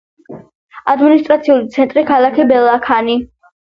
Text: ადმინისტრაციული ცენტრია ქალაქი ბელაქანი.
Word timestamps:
ადმინისტრაციული 0.93 1.71
ცენტრია 1.79 2.09
ქალაქი 2.11 2.51
ბელაქანი. 2.57 3.25